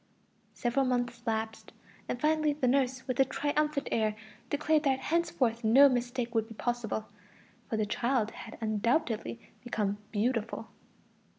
[0.55, 1.73] Several months elapsed,
[2.09, 4.15] and finally the nurse, with a triumphant air,
[4.49, 7.05] declared that henceforth no mistake would be possible,
[7.69, 10.69] for the child had undoubtedly become "beautiful."